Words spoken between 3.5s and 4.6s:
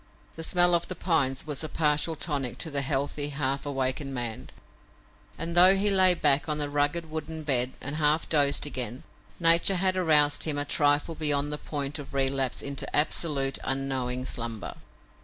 awakened man,